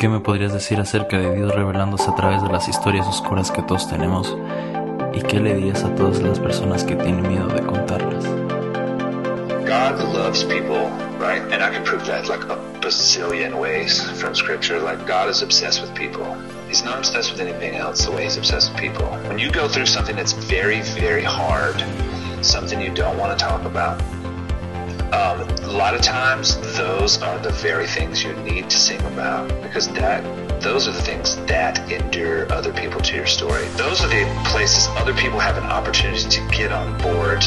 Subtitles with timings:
[0.00, 3.60] ¿Qué me podrías decir acerca de Dios revelándose a través de las historias oscuras que
[3.60, 4.34] todos tenemos?
[5.12, 8.24] ¿Y qué le dirías a todas las personas que tienen miedo de contarlas?
[9.66, 10.88] God loves people,
[11.18, 11.42] right?
[11.52, 14.80] And I can prove that like a bazillion ways from scripture.
[14.80, 16.34] Like God is obsessed with people.
[16.66, 19.04] He's not obsessed with anything else the way he's obsessed with people.
[19.28, 21.76] When you go through something that's very, very hard,
[22.40, 24.00] something you don't want to talk about,
[25.12, 29.48] um, a lot of times those are the very things you need to sing about
[29.62, 30.22] because that
[30.60, 33.64] those are the things that endure other people to your story.
[33.76, 37.42] Those are the places other people have an opportunity to get on board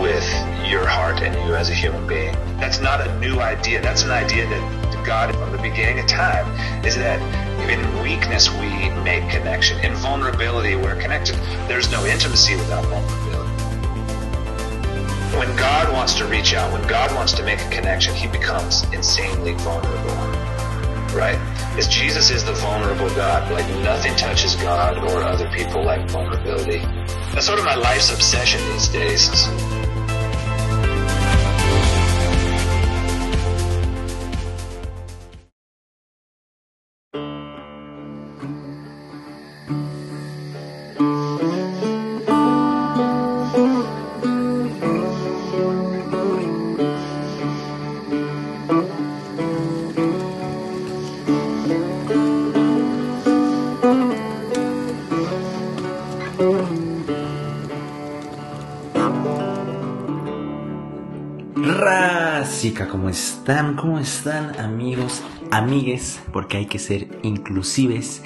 [0.00, 0.28] with
[0.68, 2.34] your heart and you as a human being.
[2.58, 3.80] That's not a new idea.
[3.80, 6.46] That's an idea that God, from the beginning of time,
[6.84, 7.20] is that
[7.68, 9.78] in weakness we make connection.
[9.80, 11.36] In vulnerability, we're connected.
[11.68, 13.23] There's no intimacy without vulnerability.
[15.38, 18.84] When God wants to reach out, when God wants to make a connection, he becomes
[18.92, 20.14] insanely vulnerable.
[21.14, 21.38] Right?
[21.76, 26.78] As Jesus is the vulnerable God, like nothing touches God or other people like vulnerability.
[27.32, 29.83] That's sort of my life's obsession these days.
[62.82, 63.76] ¿Cómo están?
[63.76, 65.22] ¿Cómo están amigos,
[65.52, 66.20] amigues?
[66.32, 68.20] Porque hay que ser inclusives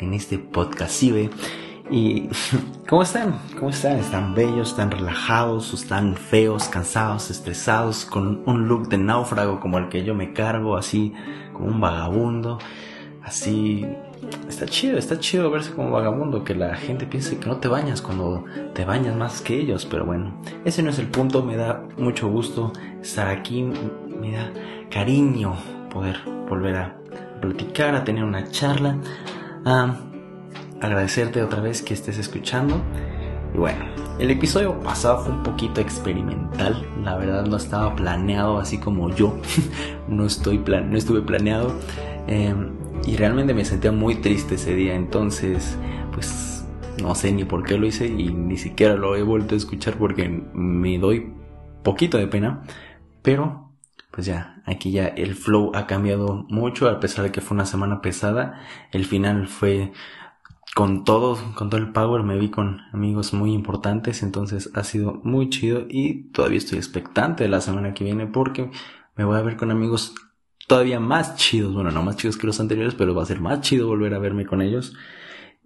[0.00, 2.28] en este podcast Y
[2.88, 3.38] ¿cómo están?
[3.56, 3.98] ¿Cómo están?
[3.98, 4.70] ¿Están bellos?
[4.70, 5.72] ¿Están relajados?
[5.72, 8.04] ¿Están feos, cansados, estresados?
[8.04, 11.14] Con un look de náufrago como el que yo me cargo, así
[11.52, 12.58] como un vagabundo,
[13.22, 13.86] así
[14.48, 18.02] está chido, está chido verse como vagabundo, que la gente piense que no te bañas
[18.02, 18.44] cuando
[18.74, 20.34] te bañas más que ellos, pero bueno,
[20.64, 24.52] ese no es el punto, me da mucho gusto estar aquí, me da
[24.90, 25.54] cariño
[25.90, 26.96] poder volver a
[27.40, 28.98] platicar, a tener una charla,
[29.64, 29.96] a
[30.80, 32.80] agradecerte otra vez que estés escuchando.
[33.54, 33.84] Y bueno,
[34.18, 39.36] el episodio pasado fue un poquito experimental, la verdad no estaba planeado así como yo,
[40.08, 41.74] no, estoy plan no estuve planeado.
[42.28, 42.54] Eh,
[43.04, 45.78] y realmente me sentía muy triste ese día, entonces
[46.12, 46.66] pues
[47.00, 49.94] no sé ni por qué lo hice y ni siquiera lo he vuelto a escuchar
[49.94, 51.32] porque me doy
[51.82, 52.62] poquito de pena,
[53.22, 53.70] pero
[54.10, 57.66] pues ya, aquí ya el flow ha cambiado mucho a pesar de que fue una
[57.66, 58.60] semana pesada,
[58.92, 59.92] el final fue
[60.74, 65.20] con todo, con todo el power, me vi con amigos muy importantes, entonces ha sido
[65.24, 68.70] muy chido y todavía estoy expectante de la semana que viene porque
[69.16, 70.14] me voy a ver con amigos
[70.72, 73.60] todavía más chidos, bueno, no más chidos que los anteriores, pero va a ser más
[73.60, 74.94] chido volver a verme con ellos.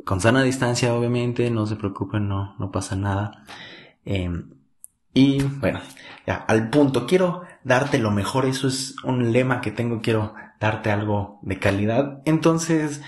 [0.04, 3.44] Con sana distancia, obviamente, no se preocupen, no, no pasa nada.
[4.04, 4.50] Em,
[5.14, 5.78] y bueno,
[6.26, 10.90] ya, al punto, quiero darte lo mejor, eso es un lema que tengo, quiero darte
[10.90, 12.20] algo de calidad.
[12.24, 13.00] Entonces,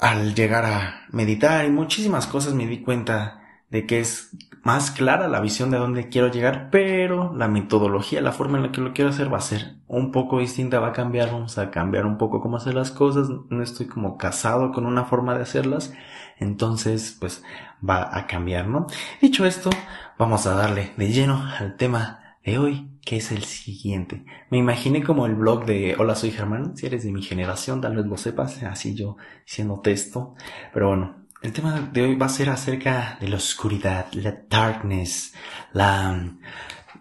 [0.00, 3.39] al llegar a meditar y muchísimas cosas me di cuenta
[3.70, 8.32] de que es más clara la visión de dónde quiero llegar, pero la metodología, la
[8.32, 10.92] forma en la que lo quiero hacer va a ser un poco distinta, va a
[10.92, 14.86] cambiar, vamos a cambiar un poco cómo hacer las cosas, no estoy como casado con
[14.86, 15.94] una forma de hacerlas,
[16.38, 17.42] entonces pues
[17.88, 18.86] va a cambiar, ¿no?
[19.22, 19.70] Dicho esto,
[20.18, 24.24] vamos a darle de lleno al tema de hoy, que es el siguiente.
[24.50, 27.96] Me imaginé como el blog de Hola soy Germán, si eres de mi generación tal
[27.96, 29.16] vez lo sepas, así yo
[29.46, 30.34] siendo texto,
[30.72, 35.34] pero bueno, el tema de hoy va a ser acerca de la oscuridad, la darkness,
[35.72, 36.34] la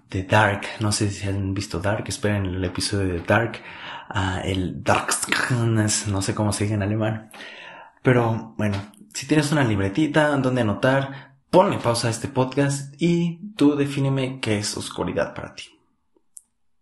[0.10, 0.62] de Dark.
[0.80, 3.62] No sé si han visto Dark, esperen el episodio de Dark,
[4.14, 7.30] uh, el Darkness, no sé cómo se dice en alemán.
[8.02, 8.78] Pero bueno,
[9.14, 14.60] si tienes una libretita donde anotar, ponle pausa a este podcast y tú defíneme qué
[14.60, 15.66] es oscuridad para ti.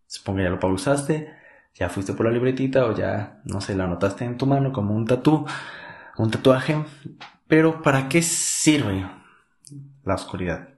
[0.06, 1.34] Supongo que ya lo pausaste,
[1.74, 4.94] ya fuiste por la libretita o ya, no sé, la anotaste en tu mano como
[4.94, 5.46] un tatú,
[6.18, 6.86] un tatuaje.
[7.48, 9.10] Pero ¿para qué sirve
[10.04, 10.70] la oscuridad?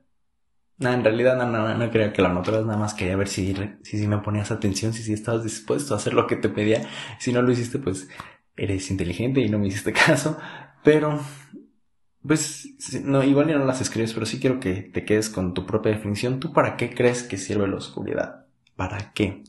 [0.78, 3.54] No, en realidad no, no, no creía que la notaras, nada más quería ver si,
[3.84, 6.88] si, si me ponías atención, si, si estabas dispuesto a hacer lo que te pedía.
[7.20, 8.08] Si no lo hiciste, pues
[8.56, 10.38] eres inteligente y no me hiciste caso.
[10.84, 11.20] Pero,
[12.26, 12.70] pues,
[13.04, 15.92] no, igual ya no las escribes, pero sí quiero que te quedes con tu propia
[15.92, 16.40] definición.
[16.40, 18.46] ¿Tú para qué crees que sirve la oscuridad?
[18.78, 19.44] ¿Para qué?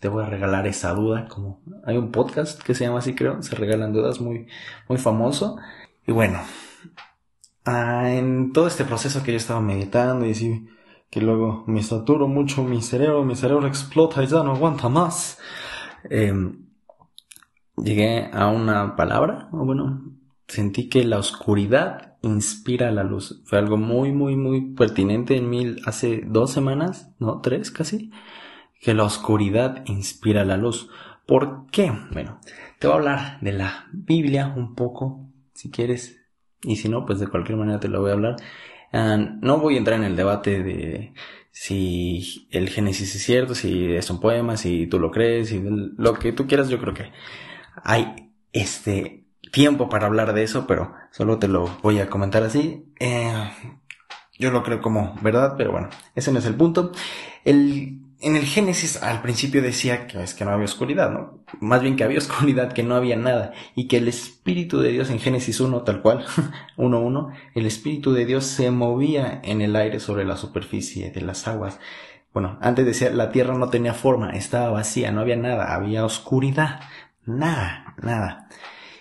[0.00, 3.42] Te voy a regalar esa duda, como hay un podcast que se llama así, creo,
[3.42, 4.46] se regalan dudas muy,
[4.88, 5.58] muy famoso.
[6.06, 6.40] Y bueno,
[7.64, 10.66] ah, en todo este proceso que yo estaba meditando y así,
[11.10, 15.38] que luego me saturo mucho mi cerebro, mi cerebro explota y ya no aguanta más.
[16.10, 16.66] Em,
[17.76, 20.02] llegué a una palabra, o bueno,
[20.48, 23.42] sentí que la oscuridad inspira la luz.
[23.44, 28.10] Fue algo muy, muy, muy pertinente en mí hace dos semanas, no, tres casi,
[28.80, 30.88] que la oscuridad inspira la luz.
[31.26, 31.92] ¿Por qué?
[32.12, 32.40] Bueno,
[32.78, 36.20] te voy a hablar de la Biblia un poco, si quieres,
[36.62, 38.36] y si no, pues de cualquier manera te lo voy a hablar.
[38.92, 41.14] Ah, no voy a entrar en el debate de
[41.50, 46.14] si el Génesis es cierto, si es un poema, si tú lo crees, si lo
[46.14, 47.12] que tú quieras, yo creo que
[47.82, 52.86] hay este tiempo para hablar de eso, pero solo te lo voy a comentar así.
[52.98, 53.50] Eh,
[54.38, 56.92] yo lo creo como verdad, pero bueno, ese no es el punto.
[57.44, 61.40] El en el Génesis al principio decía que es que no había oscuridad, ¿no?
[61.60, 65.10] Más bien que había oscuridad, que no había nada, y que el Espíritu de Dios
[65.10, 66.24] en Génesis 1, tal cual,
[66.76, 71.46] 1.1, el Espíritu de Dios se movía en el aire sobre la superficie de las
[71.48, 71.78] aguas.
[72.32, 76.80] Bueno, antes decía, la tierra no tenía forma, estaba vacía, no había nada, había oscuridad,
[77.26, 78.48] nada, nada.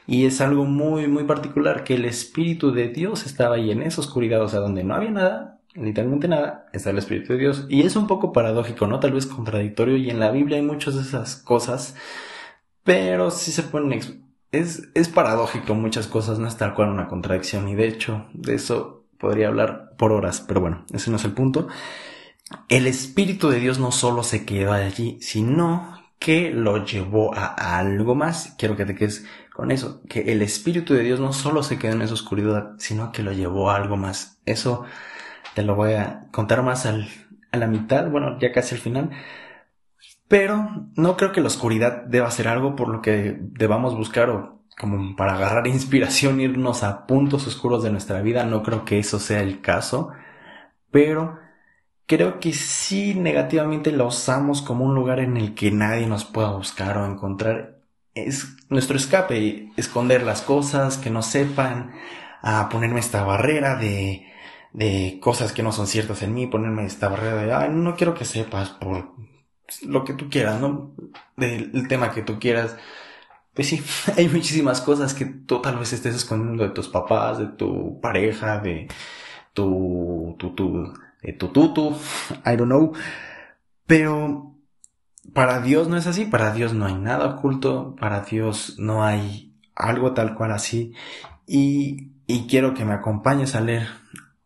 [0.07, 4.01] Y es algo muy, muy particular que el Espíritu de Dios estaba ahí en esa
[4.01, 7.65] oscuridad, o sea, donde no había nada, literalmente nada, está el Espíritu de Dios.
[7.69, 8.99] Y es un poco paradójico, ¿no?
[8.99, 11.95] Tal vez contradictorio, y en la Biblia hay muchas de esas cosas,
[12.83, 13.93] pero sí se pueden...
[14.51, 18.55] Es, es paradójico muchas cosas, no es tal cual una contradicción, y de hecho, de
[18.55, 21.67] eso podría hablar por horas, pero bueno, ese no es el punto.
[22.67, 28.13] El Espíritu de Dios no solo se quedó allí, sino que lo llevó a algo
[28.13, 28.55] más.
[28.57, 31.93] Quiero que te quedes con eso, que el Espíritu de Dios no solo se quedó
[31.93, 34.39] en esa oscuridad, sino que lo llevó a algo más.
[34.45, 34.83] Eso
[35.53, 37.07] te lo voy a contar más al,
[37.51, 39.11] a la mitad, bueno, ya casi al final.
[40.27, 44.61] Pero no creo que la oscuridad deba ser algo por lo que debamos buscar o
[44.79, 48.45] como para agarrar inspiración, irnos a puntos oscuros de nuestra vida.
[48.45, 50.11] No creo que eso sea el caso.
[50.91, 51.37] Pero
[52.07, 56.51] creo que sí negativamente la usamos como un lugar en el que nadie nos pueda
[56.51, 57.79] buscar o encontrar.
[58.13, 61.93] Es nuestro escape, esconder las cosas, que no sepan,
[62.41, 64.27] a ponerme esta barrera de
[64.73, 68.13] de cosas que no son ciertas en mí, ponerme esta barrera de, ay, no quiero
[68.13, 69.13] que sepas por
[69.83, 70.93] lo que tú quieras, ¿no?
[71.35, 72.77] Del tema que tú quieras.
[73.53, 73.81] Pues sí,
[74.17, 78.59] hay muchísimas cosas que tú tal vez estés escondiendo de tus papás, de tu pareja,
[78.59, 78.87] de
[79.53, 81.97] tu, tu, tu, de tu tutu,
[82.45, 82.93] I don't know.
[83.85, 84.55] Pero
[85.33, 89.53] para Dios no es así, para Dios no hay nada oculto, para Dios no hay
[89.75, 90.93] algo tal cual así.
[91.45, 93.87] Y, y quiero que me acompañes a leer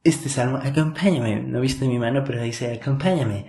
[0.06, 3.48] este salmo, acompáñame, no viste mi mano, pero dice, acompáñame.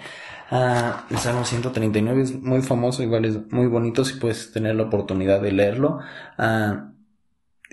[0.51, 4.85] Ah, el Salmo 139 es muy famoso, igual es muy bonito si puedes tener la
[4.85, 5.99] oportunidad de leerlo.
[6.39, 6.93] Ah,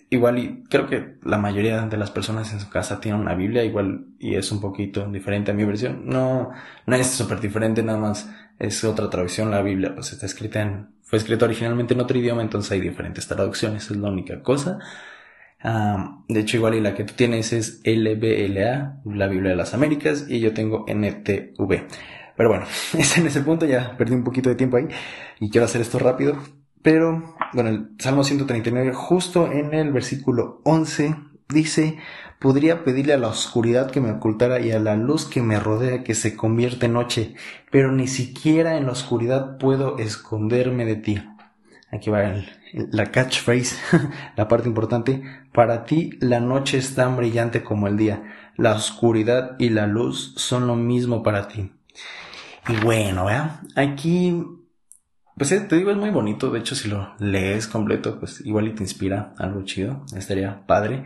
[0.09, 3.63] igual y creo que la mayoría de las personas en su casa tienen una Biblia,
[3.63, 6.05] igual y es un poquito diferente a mi versión.
[6.05, 6.51] No,
[6.85, 8.29] no es súper diferente, nada más
[8.59, 12.41] es otra traducción la Biblia, pues está escrita en, fue escrita originalmente en otro idioma,
[12.41, 14.79] entonces hay diferentes traducciones, es la única cosa.
[15.63, 20.25] De hecho, igual y la que tú tienes es LBLA, la Biblia de las Américas,
[20.27, 21.87] y yo tengo NTV.
[22.35, 22.65] Pero bueno,
[22.97, 24.87] ese en ese punto ya perdí un poquito de tiempo ahí
[25.39, 26.37] y quiero hacer esto rápido.
[26.81, 31.15] Pero, bueno, el Salmo 139, justo en el versículo 11,
[31.47, 31.97] dice,
[32.39, 36.03] podría pedirle a la oscuridad que me ocultara y a la luz que me rodea
[36.03, 37.35] que se convierta en noche,
[37.71, 41.23] pero ni siquiera en la oscuridad puedo esconderme de ti.
[41.89, 42.33] Aquí va
[42.73, 43.77] la catchphrase,
[44.35, 45.23] la parte importante.
[45.53, 48.23] Para ti la noche es tan brillante como el día.
[48.57, 51.71] La oscuridad y la luz son lo mismo para ti.
[52.67, 53.59] Y bueno, ¿verdad?
[53.75, 54.43] Aquí,
[55.37, 56.49] pues eh, te digo, es muy bonito.
[56.49, 60.05] De hecho, si lo lees completo, pues igual y te inspira algo chido.
[60.15, 61.05] Estaría padre.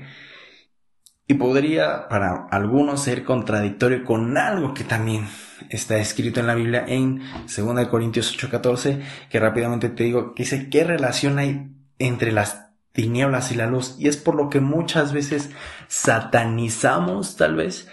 [1.27, 5.27] Y podría para algunos ser contradictorio con algo que también
[5.69, 7.21] está escrito en la Biblia en
[7.53, 12.66] 2 Corintios 8:14, que rápidamente te digo, que dice, ¿qué relación hay entre las
[12.97, 13.95] tinieblas y la luz?
[13.99, 15.51] Y es por lo que muchas veces
[15.87, 17.87] satanizamos tal vez,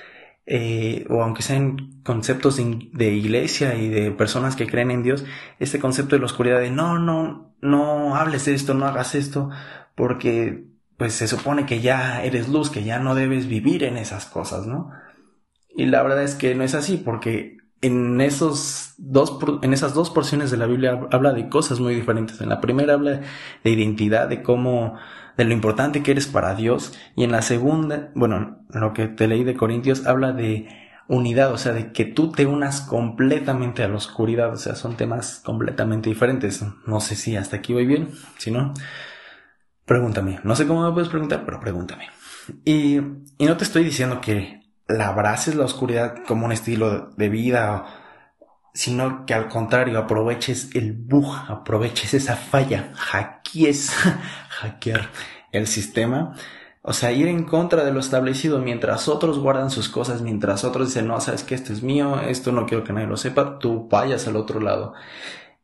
[0.47, 5.27] eh, o aunque sean conceptos de, iglesia y de personas que creen en Dios,
[5.61, 9.51] este concepto de la oscuridad de no, no, no hables de esto, no hagas esto,
[9.95, 10.65] porque
[10.97, 14.67] pues se supone que ya eres luz, que ya no debes vivir en esas cosas,
[14.67, 14.91] ¿no?
[15.77, 20.11] Y la verdad es que no es así, porque en esos dos, en esas dos
[20.11, 22.41] porciones de la Biblia habla de cosas muy diferentes.
[22.41, 23.21] En la primera habla
[23.63, 24.97] de identidad, de cómo,
[25.37, 26.93] de lo importante que eres para Dios.
[27.17, 30.69] Y en la segunda, bueno, lo que te leí de Corintios habla de
[31.09, 34.53] unidad, o sea, de que tú te unas completamente a la oscuridad.
[34.53, 36.65] O sea, son temas completamente diferentes.
[36.87, 38.73] No sé si hasta aquí voy bien, si no,
[39.85, 40.41] Pregúntame.
[40.45, 42.09] No sé cómo me puedes preguntar, pero pregúntame.
[42.65, 47.29] Y, y no te estoy diciendo que la abraces la oscuridad como un estilo de
[47.29, 47.87] vida
[48.75, 53.93] sino que al contrario aproveches el bug, aproveches esa falla, hackees,
[54.51, 55.11] hackear
[55.53, 56.35] el sistema.
[56.83, 60.89] O sea, ir en contra de lo establecido mientras otros guardan sus cosas, mientras otros
[60.89, 63.89] dicen, no, sabes que esto es mío, esto no quiero que nadie lo sepa, tú
[63.89, 64.93] vayas al otro lado.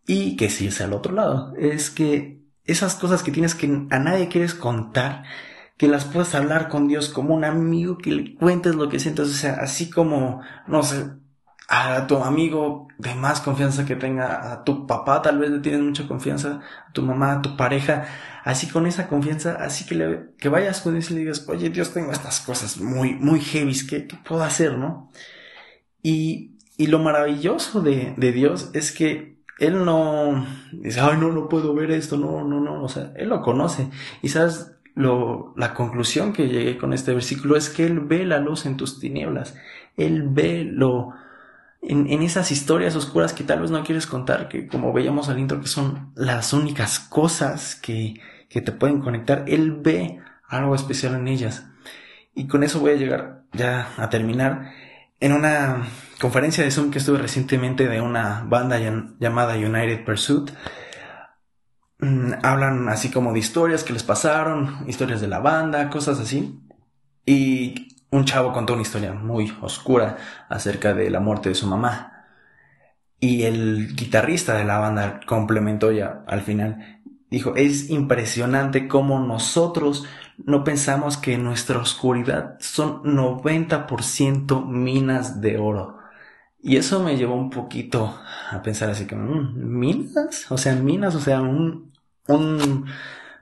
[0.06, 3.98] Y que si es al otro lado, es que esas cosas que tienes que a
[3.98, 5.24] nadie quieres contar,
[5.80, 9.30] que las puedas hablar con Dios como un amigo, que le cuentes lo que sientes,
[9.30, 11.06] o sea, así como, no sé,
[11.70, 15.80] a tu amigo de más confianza que tenga, a tu papá tal vez le tienes
[15.80, 18.04] mucha confianza, a tu mamá, a tu pareja,
[18.44, 21.70] así con esa confianza, así que, le, que vayas con Dios y le digas, oye
[21.70, 25.10] Dios, tengo estas cosas muy, muy heavy, ¿qué, qué puedo hacer, no?
[26.02, 31.48] Y, y lo maravilloso de, de Dios es que Él no dice, ay, no, no
[31.48, 33.88] puedo ver esto, no, no, no, o sea, Él lo conoce.
[34.20, 38.38] Y sabes, lo, la conclusión que llegué con este versículo es que Él ve la
[38.38, 39.56] luz en tus tinieblas.
[39.96, 41.14] Él ve lo,
[41.82, 45.38] en, en, esas historias oscuras que tal vez no quieres contar, que como veíamos al
[45.38, 49.44] intro, que son las únicas cosas que, que te pueden conectar.
[49.48, 51.66] Él ve algo especial en ellas.
[52.34, 54.72] Y con eso voy a llegar ya a terminar.
[55.20, 55.86] En una
[56.20, 58.78] conferencia de Zoom que estuve recientemente de una banda
[59.18, 60.50] llamada United Pursuit,
[62.00, 66.60] Mm, hablan así como de historias que les pasaron, historias de la banda, cosas así.
[67.26, 70.16] Y un chavo contó una historia muy oscura
[70.48, 72.26] acerca de la muerte de su mamá.
[73.20, 77.02] Y el guitarrista de la banda complementó ya al final.
[77.30, 80.06] Dijo, es impresionante cómo nosotros
[80.38, 85.98] no pensamos que nuestra oscuridad son 90% minas de oro.
[86.62, 88.18] Y eso me llevó un poquito
[88.50, 90.50] a pensar así como, mm, ¿minas?
[90.50, 91.89] O sea, minas, o sea, un,
[92.30, 92.86] un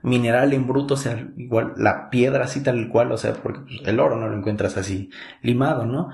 [0.01, 3.81] mineral en bruto, o sea, igual la piedra así tal cual, o sea, porque pues,
[3.85, 5.09] el oro no lo encuentras así
[5.41, 6.09] limado, ¿no?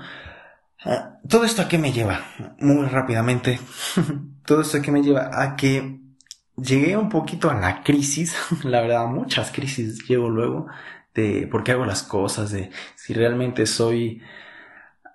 [0.84, 2.20] Ah, todo esto a qué me lleva,
[2.58, 3.60] muy rápidamente,
[4.44, 6.00] todo esto a qué me lleva a que
[6.56, 10.66] llegué un poquito a la crisis, la verdad, muchas crisis llevo luego
[11.14, 14.20] de por qué hago las cosas, de si realmente soy,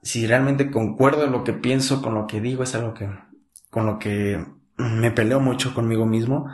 [0.01, 3.10] si realmente concuerdo en lo que pienso con lo que digo, es algo que,
[3.70, 4.44] con lo que
[4.77, 6.48] me peleo mucho conmigo mismo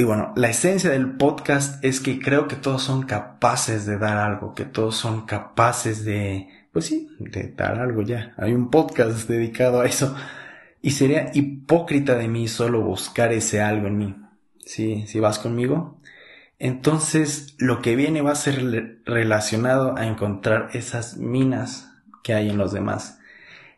[0.00, 4.16] y bueno, la esencia del podcast es que creo que todos son capaces de dar
[4.16, 8.32] algo, que todos son capaces de, pues sí, de dar algo ya.
[8.36, 10.14] Hay un podcast dedicado a eso.
[10.80, 14.16] Y sería hipócrita de mí solo buscar ese algo en mí.
[14.64, 16.00] Sí, si vas conmigo.
[16.60, 22.58] Entonces, lo que viene va a ser relacionado a encontrar esas minas que hay en
[22.58, 23.18] los demás.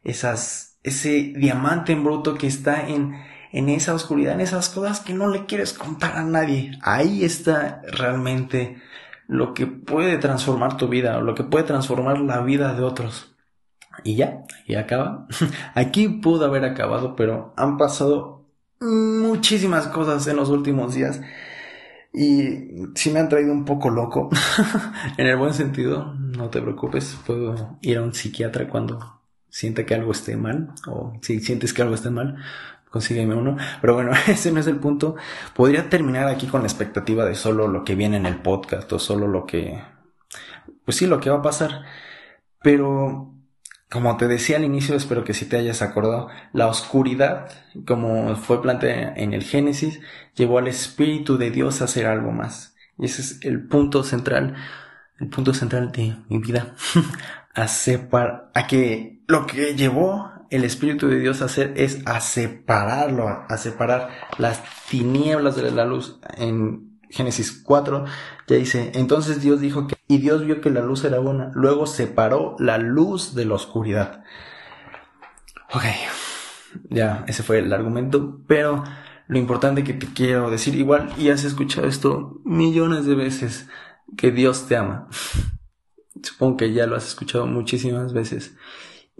[0.04, 3.14] Esas, ese diamante en bruto que está en,
[3.52, 6.78] en esa oscuridad, en esas cosas que no le quieres contar a nadie.
[6.82, 8.80] Ahí está realmente
[9.26, 13.34] lo que puede transformar tu vida, lo que puede transformar la vida de otros.
[14.04, 15.26] Y ya, y acaba.
[15.74, 18.46] Aquí pudo haber acabado, pero han pasado
[18.80, 21.20] muchísimas cosas en los últimos días.
[22.12, 24.30] Y sí me han traído un poco loco.
[25.16, 29.94] en el buen sentido, no te preocupes, puedo ir a un psiquiatra cuando sienta que
[29.94, 32.36] algo esté mal, o si sientes que algo esté mal,
[32.90, 33.56] consígueme uno.
[33.80, 35.16] Pero bueno, ese no es el punto.
[35.54, 38.98] Podría terminar aquí con la expectativa de solo lo que viene en el podcast o
[38.98, 39.82] solo lo que...
[40.84, 41.84] Pues sí, lo que va a pasar.
[42.62, 43.32] Pero,
[43.90, 47.50] como te decía al inicio, espero que si te hayas acordado, la oscuridad,
[47.86, 50.00] como fue planteada en el Génesis,
[50.34, 52.74] llevó al Espíritu de Dios a hacer algo más.
[52.98, 54.56] Y ese es el punto central,
[55.18, 56.74] el punto central de mi vida.
[57.54, 57.66] a
[58.54, 63.56] a que lo que llevó el Espíritu de Dios a hacer es a separarlo, a
[63.56, 66.18] separar las tinieblas de la luz.
[66.36, 68.04] En Génesis 4
[68.46, 71.86] ya dice, entonces Dios dijo que, y Dios vio que la luz era buena, luego
[71.86, 74.24] separó la luz de la oscuridad.
[75.72, 75.84] Ok,
[76.88, 78.84] ya, ese fue el argumento, pero
[79.28, 83.68] lo importante que te quiero decir, igual, y has escuchado esto millones de veces,
[84.16, 85.08] que Dios te ama.
[86.22, 88.56] Supongo que ya lo has escuchado muchísimas veces.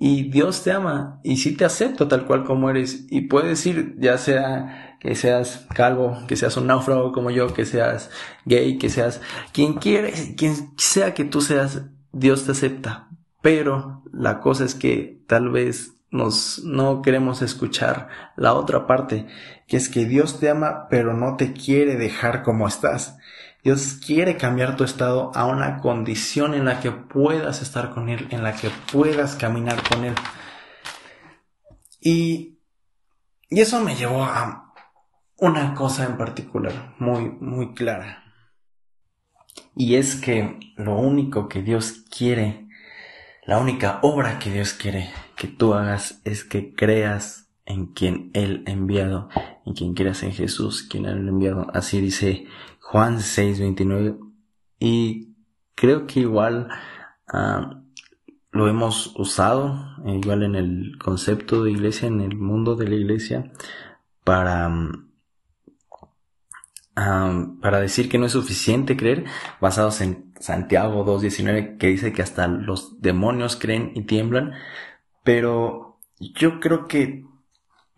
[0.02, 3.04] Y Dios te ama y sí te acepta tal cual como eres.
[3.10, 7.66] Y puede decir, ya sea que seas calvo, que seas un náufrago como yo, que
[7.66, 8.10] seas
[8.46, 9.20] gay, que seas
[9.52, 13.10] quien quiere, quien sea que tú seas, Dios te acepta.
[13.42, 19.26] Pero la cosa es que tal vez nos no queremos escuchar la otra parte,
[19.68, 23.18] que es que Dios te ama, pero no te quiere dejar como estás.
[23.62, 28.26] Dios quiere cambiar tu estado a una condición en la que puedas estar con Él,
[28.30, 30.14] en la que puedas caminar con Él.
[32.00, 32.58] Y,
[33.50, 34.72] y eso me llevó a
[35.36, 38.24] una cosa en particular, muy, muy clara.
[39.74, 42.68] Y es que lo único que Dios quiere,
[43.46, 48.64] la única obra que Dios quiere que tú hagas es que creas en quien Él
[48.66, 49.28] ha enviado,
[49.64, 51.66] en quien creas en Jesús, quien Él ha enviado.
[51.72, 52.46] Así dice
[52.90, 54.18] Juan 6:29.
[54.80, 55.36] Y
[55.76, 56.68] creo que igual
[57.32, 57.82] ah,
[58.50, 62.96] lo hemos usado, eh, igual en el concepto de iglesia, en el mundo de la
[62.96, 63.52] iglesia,
[64.24, 64.68] para,
[66.96, 69.24] ah, para decir que no es suficiente creer,
[69.60, 74.52] basados en Santiago 2.19, que dice que hasta los demonios creen y tiemblan,
[75.22, 77.29] pero yo creo que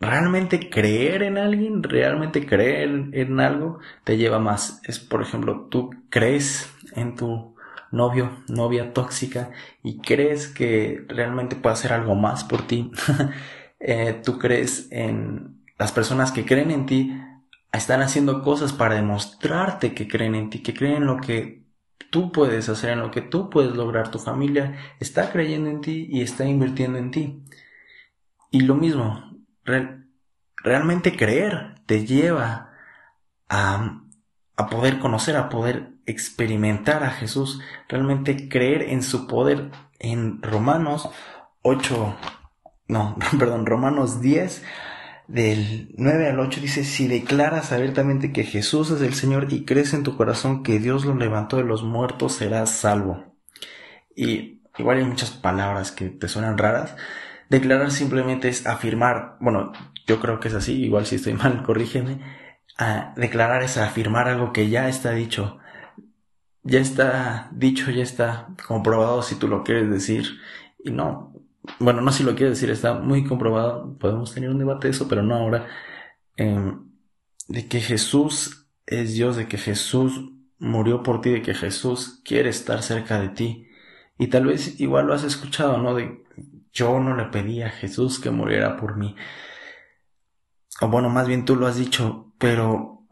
[0.02, 4.80] realmente creer en alguien, realmente creer en algo, te lleva más.
[4.84, 7.54] Es, por ejemplo, tú crees en tu
[7.92, 9.50] novio, novia tóxica
[9.82, 12.90] y crees que realmente puede hacer algo más por ti.
[13.84, 17.20] Eh, tú crees en las personas que creen en ti,
[17.72, 21.64] están haciendo cosas para demostrarte que creen en ti, que creen en lo que
[22.10, 24.12] tú puedes hacer, en lo que tú puedes lograr.
[24.12, 27.42] Tu familia está creyendo en ti y está invirtiendo en ti.
[28.52, 29.31] Y lo mismo,
[29.64, 32.70] realmente creer te lleva
[33.48, 34.02] a,
[34.56, 39.70] a poder conocer, a poder experimentar a Jesús, realmente creer en su poder.
[39.98, 41.08] En Romanos
[41.62, 42.16] 8,
[42.88, 44.62] no, perdón, Romanos 10,
[45.28, 49.94] del 9 al 8 dice, si declaras abiertamente que Jesús es el Señor y crees
[49.94, 53.24] en tu corazón que Dios lo levantó de los muertos, serás salvo.
[54.14, 56.96] Y igual hay muchas palabras que te suenan raras,
[57.52, 59.72] Declarar simplemente es afirmar, bueno,
[60.06, 62.18] yo creo que es así, igual si estoy mal, corrígeme.
[63.14, 65.58] declarar es afirmar algo que ya está dicho.
[66.62, 70.40] Ya está dicho, ya está comprobado si tú lo quieres decir.
[70.82, 71.34] Y no,
[71.78, 73.98] bueno, no si lo quieres decir, está muy comprobado.
[73.98, 75.66] Podemos tener un debate de eso, pero no ahora.
[76.36, 76.90] Em,
[77.48, 82.48] de que Jesús es Dios, de que Jesús murió por ti, de que Jesús quiere
[82.48, 83.68] estar cerca de ti.
[84.18, 85.94] Y tal vez igual lo has escuchado, ¿no?
[85.94, 86.21] De
[86.72, 89.14] yo no le pedí a Jesús que muriera por mí.
[90.80, 93.06] O bueno, más bien tú lo has dicho, pero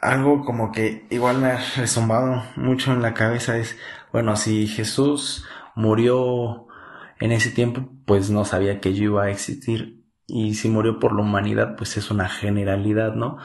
[0.00, 3.78] algo como que igual me ha resombado mucho en la cabeza es,
[4.12, 6.66] bueno, si Jesús murió
[7.20, 10.04] en ese tiempo, pues no sabía que yo iba a existir.
[10.26, 13.38] Y si murió por la humanidad, pues es una generalidad, ¿no?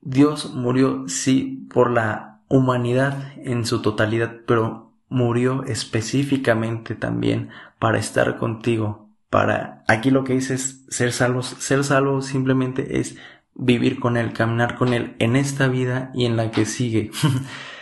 [0.00, 8.36] Dios murió, sí, por la humanidad en su totalidad, pero murió específicamente también para estar
[8.38, 13.16] contigo, para aquí lo que dice es ser salvos, ser salvo simplemente es
[13.54, 17.10] vivir con él, caminar con él en esta vida y en la que sigue.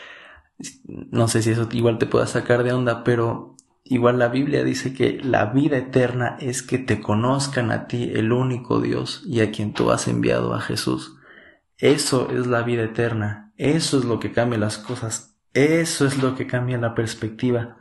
[0.85, 4.95] no sé si eso igual te pueda sacar de onda, pero igual la Biblia dice
[4.95, 9.51] que la vida eterna es que te conozcan a ti, el único Dios, y a
[9.51, 11.17] quien tú has enviado a Jesús.
[11.77, 15.35] Eso es la vida eterna, eso es lo que cambia las cosas.
[15.55, 17.77] Eso es lo que cambia la perspectiva.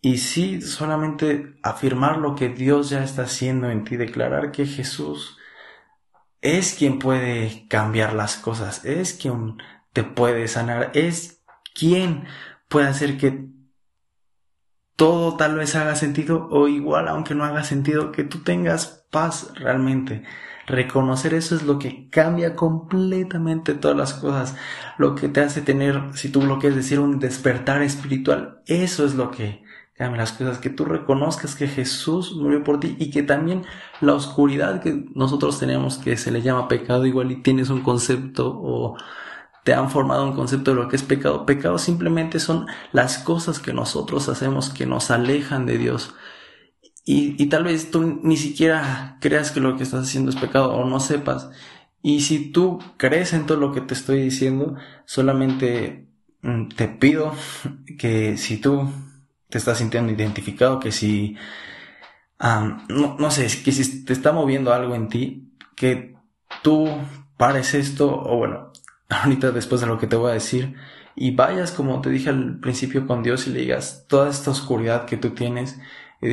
[0.00, 5.38] Y sí, solamente afirmar lo que Dios ya está haciendo en ti, declarar que Jesús
[6.40, 9.58] es quien puede cambiar las cosas, es quien
[9.92, 11.42] te puede sanar, es
[11.74, 12.26] quien
[12.68, 13.48] puede hacer que
[14.96, 19.52] todo tal vez haga sentido o igual aunque no haga sentido, que tú tengas paz
[19.54, 20.24] realmente.
[20.66, 24.54] Reconocer eso es lo que cambia completamente todas las cosas.
[24.98, 28.60] Lo que te hace tener, si tú lo quieres decir, un despertar espiritual.
[28.66, 29.62] Eso es lo que
[29.98, 30.58] las cosas.
[30.58, 33.64] Que tú reconozcas que Jesús murió por ti y que también
[34.00, 38.48] la oscuridad que nosotros tenemos, que se le llama pecado, igual y tienes un concepto
[38.48, 38.96] o
[39.64, 41.44] te han formado un concepto de lo que es pecado.
[41.44, 46.14] Pecado simplemente son las cosas que nosotros hacemos que nos alejan de Dios.
[47.10, 50.84] Y, tal vez tú ni siquiera creas que lo que estás haciendo es pecado o
[50.84, 51.50] no sepas.
[52.02, 56.08] Y si tú crees en todo lo que te estoy diciendo, solamente
[56.42, 57.34] mm, te pido
[57.98, 58.90] que si tú
[59.48, 61.36] te estás sintiendo identificado, que si,
[62.40, 66.16] no, no sé, que si te está moviendo algo en ti, que
[66.62, 66.88] tú
[67.36, 68.72] pares esto, o bueno,
[69.08, 70.76] ahorita después de lo que te voy a decir,
[71.14, 75.06] y vayas como te dije al principio con Dios y le digas toda esta oscuridad
[75.06, 75.80] que tú tienes,
[76.22, 76.28] y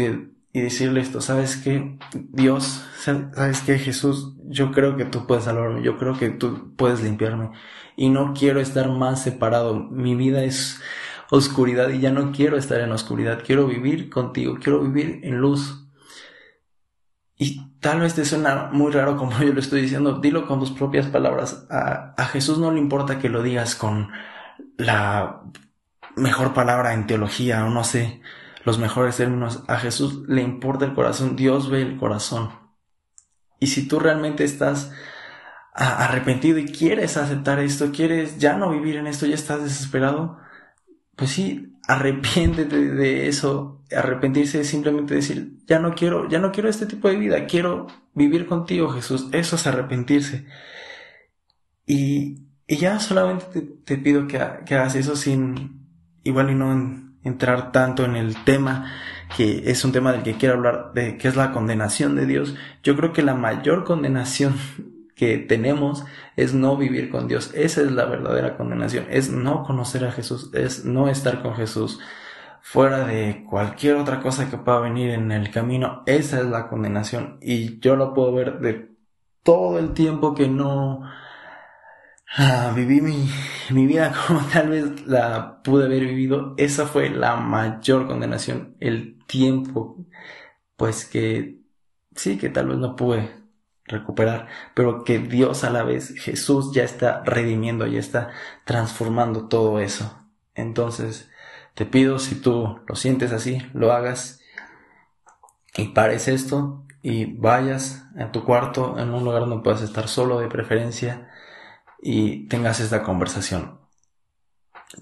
[0.55, 1.97] y decirle esto, ¿sabes qué?
[2.13, 3.77] Dios, ¿sabes qué?
[3.77, 7.49] Jesús, yo creo que tú puedes salvarme, yo creo que tú puedes limpiarme
[7.97, 9.75] y no quiero estar más separado.
[9.75, 10.79] Mi vida es
[11.29, 15.87] oscuridad y ya no quiero estar en oscuridad, quiero vivir contigo, quiero vivir en luz.
[17.37, 20.71] Y tal vez te suena muy raro como yo lo estoy diciendo, dilo con tus
[20.71, 21.67] propias palabras.
[21.69, 24.11] A, a Jesús no le importa que lo digas con
[24.77, 25.41] la
[26.15, 28.21] mejor palabra en teología o no sé
[28.65, 29.63] los mejores términos.
[29.67, 32.49] A Jesús le importa el corazón, Dios ve el corazón.
[33.59, 34.91] Y si tú realmente estás
[35.73, 40.39] arrepentido y quieres aceptar esto, quieres ya no vivir en esto, ya estás desesperado,
[41.15, 46.69] pues sí, arrepiéntete de eso, arrepentirse es simplemente decir, ya no quiero, ya no quiero
[46.69, 49.27] este tipo de vida, quiero vivir contigo, Jesús.
[49.31, 50.45] Eso es arrepentirse.
[51.85, 55.87] Y, y ya solamente te, pido que, que, hagas eso sin,
[56.23, 58.91] igual y no entrar tanto en el tema,
[59.35, 62.55] que es un tema del que quiero hablar, de que es la condenación de Dios.
[62.83, 64.55] Yo creo que la mayor condenación
[65.15, 67.51] que tenemos es no vivir con Dios.
[67.55, 69.07] Esa es la verdadera condenación.
[69.09, 70.51] Es no conocer a Jesús.
[70.53, 71.99] Es no estar con Jesús.
[72.61, 76.03] Fuera de cualquier otra cosa que pueda venir en el camino.
[76.05, 77.37] Esa es la condenación.
[77.41, 78.91] Y yo lo puedo ver de
[79.43, 81.01] todo el tiempo que no
[82.37, 83.29] ah, viví mi,
[83.69, 86.55] mi vida como tal vez la pude haber vivido.
[86.57, 88.75] Esa fue la mayor condenación.
[88.79, 90.05] El tiempo.
[90.75, 91.61] Pues que
[92.15, 93.44] sí, que tal vez no pude
[93.87, 98.31] recuperar, pero que Dios a la vez, Jesús ya está redimiendo, ya está
[98.65, 100.19] transformando todo eso.
[100.55, 101.29] Entonces,
[101.75, 104.41] te pido si tú lo sientes así, lo hagas
[105.75, 110.39] y pares esto y vayas a tu cuarto, en un lugar donde puedas estar solo
[110.39, 111.29] de preferencia
[112.01, 113.79] y tengas esta conversación.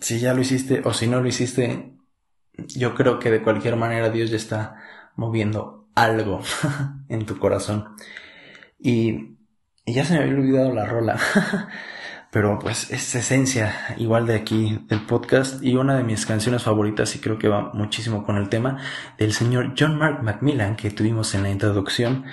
[0.02, 1.96] Si ya lo hiciste o si no lo hiciste,
[2.58, 4.76] yo creo que de cualquier manera Dios ya está
[5.16, 6.42] moviendo algo
[7.10, 7.96] en tu corazón.
[8.84, 9.38] Y,
[9.86, 11.18] ya se me había olvidado la rola.
[12.32, 17.16] Pero pues es esencia igual de aquí del podcast y una de mis canciones favoritas
[17.16, 18.80] y creo que va muchísimo con el tema
[19.20, 22.26] del señor John Mark Macmillan que tuvimos en la introducción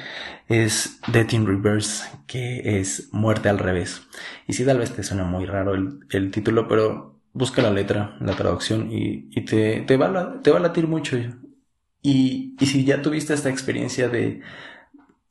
[0.48, 4.08] es Death in Reverse que es Muerte al revés.
[4.46, 8.34] Y sí tal vez te suena muy raro el, título pero busca la letra, la
[8.34, 11.18] traducción y, y te, te, va a, te va a latir mucho.
[12.02, 14.40] Y, y si ya tuviste esta experiencia de,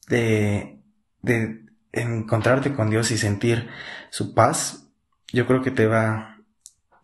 [0.07, 0.78] de
[1.21, 3.69] de encontrarte con Dios y sentir
[4.09, 4.87] su paz,
[5.31, 6.37] yo creo que te va,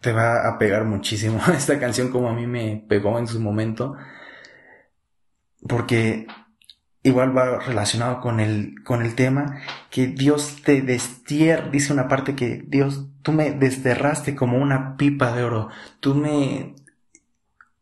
[0.02, 3.96] te va a pegar muchísimo esta canción como a mí me pegó en su momento,
[5.68, 6.28] porque
[7.06, 12.36] igual va relacionado con el, con el tema que Dios te destierra, dice una parte
[12.36, 16.76] que Dios, tú me desterraste como una pipa de oro, tú me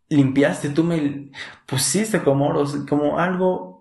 [0.09, 1.31] limpiaste, tú me
[1.65, 3.72] pusiste como oro, como algo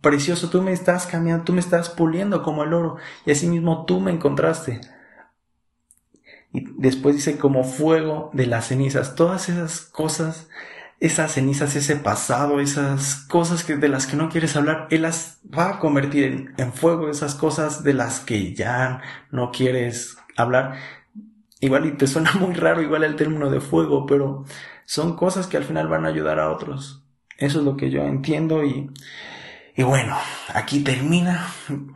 [0.00, 3.84] precioso, tú me estás cambiando, tú me estás puliendo como el oro, y así mismo
[3.86, 4.80] tú me encontraste.
[6.52, 10.48] Y después dice como fuego de las cenizas, todas esas cosas,
[11.00, 15.40] esas cenizas, ese pasado, esas cosas que, de las que no quieres hablar, Él las
[15.46, 20.76] va a convertir en, en fuego, esas cosas de las que ya no quieres hablar.
[21.60, 24.44] Igual y te suena muy raro, igual el término de fuego, pero
[24.84, 27.02] son cosas que al final van a ayudar a otros.
[27.36, 28.90] Eso es lo que yo entiendo y,
[29.76, 30.16] y bueno,
[30.54, 31.48] aquí termina.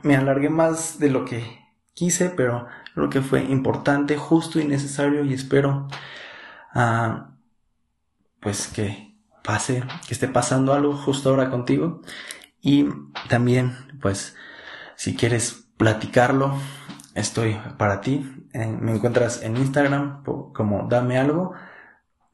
[0.02, 1.58] Me alargué más de lo que
[1.94, 5.88] quise, pero creo que fue importante, justo y necesario y espero
[6.74, 7.30] ah,
[8.40, 12.02] pues que pase, que esté pasando algo justo ahora contigo.
[12.60, 12.88] Y
[13.28, 14.36] también, pues,
[14.96, 16.54] si quieres platicarlo,
[17.14, 18.28] estoy para ti.
[18.52, 21.52] Eh, me encuentras en Instagram como dame algo.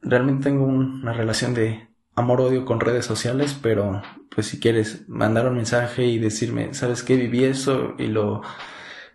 [0.01, 5.55] Realmente tengo una relación de amor-odio con redes sociales, pero pues si quieres mandar un
[5.55, 7.15] mensaje y decirme, ¿sabes qué?
[7.15, 8.41] Viví eso y lo,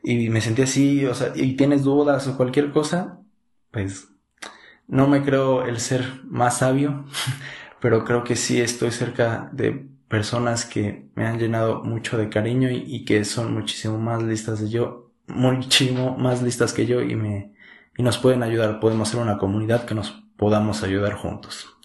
[0.02, 3.20] y me sentí así, o sea, y tienes dudas o cualquier cosa,
[3.70, 4.08] pues
[4.88, 7.04] no me creo el ser más sabio,
[7.80, 12.68] pero creo que sí estoy cerca de personas que me han llenado mucho de cariño
[12.70, 17.54] y, que son muchísimo más listas de yo, muchísimo más listas que yo y me,
[17.96, 21.78] y nos pueden ayudar, podemos ser una comunidad que nos podamos ayudar juntos.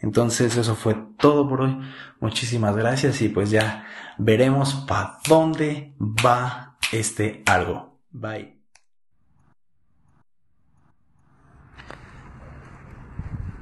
[0.00, 1.78] Entonces eso fue todo por hoy.
[2.20, 3.84] Muchísimas gracias y pues ya
[4.18, 7.98] veremos para dónde va este algo.
[8.10, 8.58] Bye.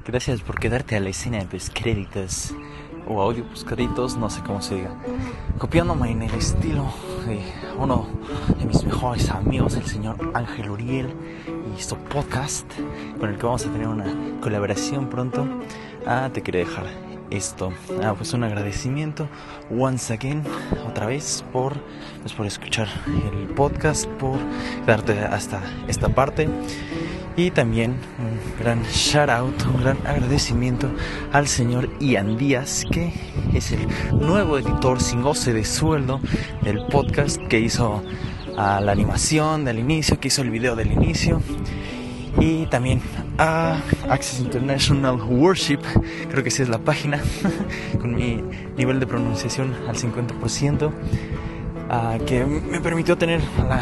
[0.05, 2.55] Gracias por quedarte a la escena de los créditos
[3.07, 4.95] o audio créditos, no sé cómo se diga.
[5.57, 6.91] Copiándome en el estilo
[7.27, 7.41] de
[7.77, 8.07] uno
[8.57, 11.13] de mis mejores amigos, el señor Ángel Uriel,
[11.75, 12.65] y su podcast,
[13.19, 15.47] con el que vamos a tener una colaboración pronto.
[16.05, 16.85] Ah, te quería dejar
[17.31, 17.71] esto.
[18.03, 19.27] Ah, pues un agradecimiento
[19.69, 20.43] once again,
[20.87, 21.73] otra vez, por,
[22.21, 24.37] pues por escuchar el podcast, por
[24.85, 26.49] darte hasta esta parte.
[27.35, 30.89] Y también un gran shout out, un gran agradecimiento
[31.31, 33.13] al señor Ian Díaz, que
[33.53, 36.19] es el nuevo editor sin goce de sueldo
[36.61, 38.03] del podcast que hizo
[38.55, 41.41] la animación del inicio, que hizo el video del inicio
[42.39, 43.01] y también
[43.39, 45.79] a Access International Worship,
[46.29, 47.21] creo que sí es la página,
[48.01, 48.43] con mi
[48.77, 50.91] nivel de pronunciación al 50%.
[51.89, 53.81] ah, que me permitió tener la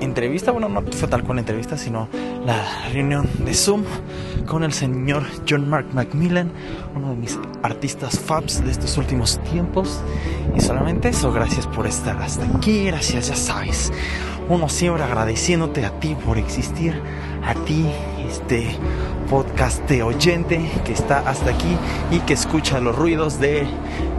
[0.00, 2.08] entrevista, bueno, no fue tal cual la entrevista, sino
[2.46, 3.84] la reunión de Zoom
[4.46, 6.50] con el señor John Mark Macmillan,
[6.94, 10.00] uno de mis artistas fabs de estos últimos tiempos.
[10.56, 13.92] Y solamente eso, gracias por estar hasta aquí, gracias, ya sabes.
[14.48, 17.00] Uno siempre agradeciéndote a ti por existir,
[17.44, 17.86] a ti,
[18.34, 18.66] este
[19.30, 21.76] podcast de oyente que está hasta aquí
[22.10, 23.64] y que escucha los ruidos de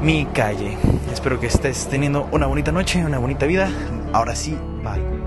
[0.01, 0.77] mi calle.
[1.11, 3.69] Espero que estés teniendo una bonita noche, una bonita vida.
[4.13, 5.24] Ahora sí, bye.